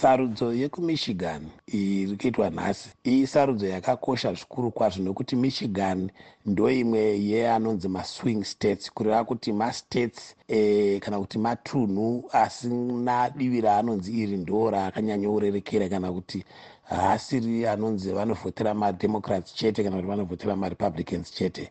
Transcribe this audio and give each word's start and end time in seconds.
sarudzo 0.00 0.52
yekumichigan 0.54 1.42
iri 1.66 2.16
kuitwa 2.16 2.50
nhasi 2.50 2.88
isarudzo 3.04 3.66
yakakosha 3.66 4.34
zvikuru 4.34 4.70
kwazvo 4.70 5.02
nekuti 5.02 5.36
michigan 5.36 6.10
ndo 6.46 6.70
imwe 6.70 7.00
yeanonzi 7.30 7.88
maswing 7.88 8.44
states 8.44 8.92
kureva 8.92 9.24
kuti 9.24 9.52
mastates 9.52 10.36
e, 10.48 11.00
kana 11.00 11.18
kuti 11.18 11.38
matunhu 11.38 12.24
asina 12.32 13.30
divi 13.30 13.60
raanonzi 13.60 14.10
iri 14.22 14.36
ndo 14.36 14.70
raakanyanyourerekera 14.70 15.88
kana 15.88 16.12
kuti 16.12 16.44
haasiri 16.82 17.66
anonzi 17.66 18.12
vanovhotera 18.12 18.74
mademocrats 18.74 19.54
chete 19.54 19.84
kana 19.84 19.96
kuti 19.96 20.08
vanovhotera 20.08 20.56
marepublicans 20.56 21.32
chete 21.34 21.70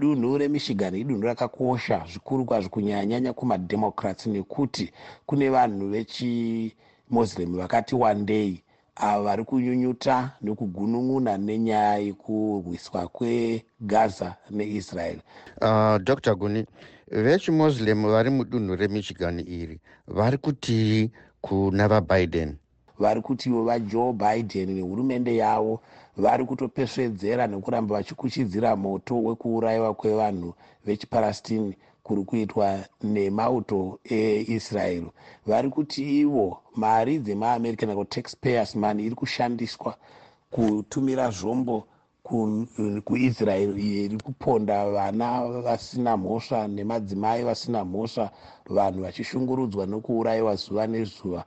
dunhu 0.00 0.38
remichigan 0.38 0.94
idunhu 0.94 1.22
rakakosha 1.22 2.04
zvikuru 2.12 2.44
kwazvo 2.44 2.68
kunyanyanyanya 2.68 3.32
kumademocrats 3.32 4.26
nekuti 4.26 4.92
kune 5.26 5.50
vanhu 5.50 5.88
vechimuslim 5.90 7.56
vakati 7.56 7.94
wandei. 7.94 8.60
Avo 8.96 9.24
vari 9.24 9.44
kunyunyuta 9.44 10.30
nekugunun'una 10.42 11.38
nenyaya 11.38 11.98
yekurwiswa 11.98 13.08
kwegaza 13.08 14.36
neisrael. 14.50 15.18
Uh, 15.60 15.98
dr 15.98 16.34
guni 16.34 16.66
vechimuslim 17.10 18.02
vari 18.02 18.30
mudunhu 18.30 18.76
remichigan 18.76 19.38
iri 19.40 19.80
vari 20.08 20.38
kutii 20.38 21.10
kuna 21.40 21.88
vabiden 21.88 22.56
vari 22.98 23.20
kutiwo 23.20 23.64
vajoe 23.64 24.12
biden 24.12 24.68
nehurumende 24.74 25.36
yavo 25.36 25.80
vari 26.16 26.44
kutopesvedzera 26.44 27.46
nekuramba 27.46 27.94
vachikuchidzira 27.96 28.76
moto 28.76 29.14
wekuurayiwa 29.26 29.94
kwevanhu 29.94 30.54
vechipalestine 30.86 31.76
kuri 32.04 32.22
kuitwa 32.28 32.66
nemauto 33.02 33.98
eisraeri 34.04 35.10
vari 35.46 35.68
kuti 35.70 36.00
ivo 36.20 36.46
mari 36.82 37.18
dzemaamerica 37.18 37.86
nako 37.86 38.04
taxpayers 38.04 38.76
money 38.76 39.06
iri 39.06 39.14
kushandiswa 39.20 39.96
kutumira 40.50 41.30
zvombo 41.30 41.76
kuisraeri 43.04 43.72
iyo 43.86 44.04
iri 44.04 44.18
kuponda 44.26 44.76
vana 44.90 45.28
vasina 45.66 46.16
mhosva 46.16 46.68
nemadzimai 46.68 47.42
vasina 47.48 47.84
mhosva 47.84 48.30
vanhu 48.76 49.02
vachishungurudzwa 49.04 49.86
nekuurayiwa 49.86 50.54
zuva 50.62 50.86
nezuva 50.86 51.44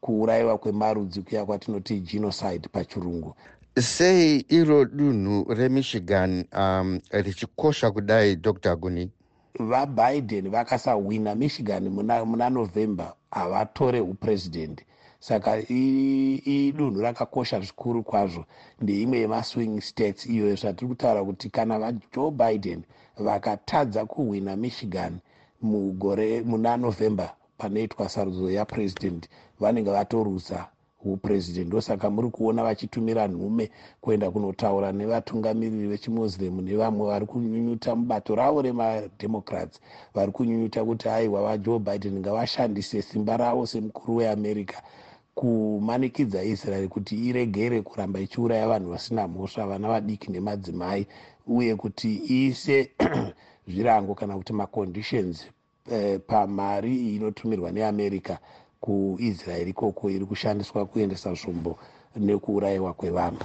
kuurayiwa 0.00 0.58
kwemarudzi 0.58 1.22
kuya 1.22 1.44
kwatinoti 1.46 2.00
genocide 2.00 2.68
pachirungu. 2.72 3.34
Sei 3.80 4.44
iro 4.48 4.84
dunhu 4.84 5.54
remichigan 5.54 6.44
um, 6.56 7.00
richikosha 7.10 7.90
kudai 7.90 8.36
dr 8.36 8.76
guni? 8.76 9.10
Vabiden 9.58 10.50
vakasahwina 10.50 11.34
michigan 11.34 11.88
muna, 11.88 12.24
muna 12.24 12.50
november 12.50 13.12
havatore 13.30 14.00
upurezidendi 14.00 14.82
saka 15.20 15.58
idunhu 15.68 17.00
rakakosha 17.00 17.60
zvikuru 17.60 18.02
kwazvo. 18.02 18.44
Ndeimwe 18.80 19.18
yemaswing 19.18 19.80
states 19.80 20.26
iyoyo 20.26 20.56
zvatiri 20.56 20.88
kutaura 20.88 21.24
kuti 21.24 21.50
kana 21.50 21.78
vajoe 21.78 22.30
biden 22.30 22.82
vakatadza 23.18 24.06
kuhwina 24.06 24.56
michigan 24.56 25.18
mugore 25.62 26.42
muna 26.42 26.76
november 26.76 27.30
panoitwa 27.58 28.08
sarudzo 28.08 28.50
yapurezidendi 28.50 29.26
vanenge 29.60 29.90
vatorusa 29.90 30.58
upurezidendi 31.04 31.68
ndosaka 31.68 32.06
muri 32.14 32.28
kuona 32.34 32.62
vachitumira 32.66 33.24
nhume 33.32 33.64
kuenda 34.02 34.26
kunotaura 34.32 34.88
nevatungamiriri 34.98 35.86
vechimuslim 35.92 36.54
nevamwe 36.66 37.04
vari 37.10 37.26
kunyunyuta 37.30 37.90
mubato 37.98 38.30
ravo 38.40 38.58
remademocrats. 38.66 39.76
Vari 40.14 40.32
kunyunyuta 40.32 40.80
kuti 40.88 41.06
aiwa 41.08 41.40
vajoe 41.46 41.78
biden 41.86 42.16
ngavashandise 42.20 43.02
simba 43.02 43.36
ravo 43.42 43.62
semukuru 43.70 44.16
weamerica 44.16 44.78
kumanikidza 45.38 46.40
israeri 46.52 46.88
kuti 46.88 47.14
iregere 47.28 47.82
kuramba 47.82 48.18
ichiuraya 48.20 48.68
vanhu 48.68 48.90
vasina 48.90 49.28
mhosva 49.28 49.66
vana 49.70 49.88
vadiki 49.88 50.32
nemadzimai 50.32 51.06
uye 51.46 51.72
kuti 51.76 52.10
iise 52.36 52.90
zvirango 53.70 54.14
kana 54.14 54.34
kuti 54.38 54.52
maconditions 54.52 55.46
eh, 55.92 56.20
pamari 56.26 57.16
inotumirwa 57.16 57.70
neamerica 57.70 58.38
kuisraeri 58.80 59.70
ikoko 59.70 60.10
iri 60.10 60.26
kushandiswa 60.26 60.86
kuendesa 60.86 61.34
zvombo 61.34 61.78
nekuurayiwa 62.16 62.92
kwevanhu 62.92 63.44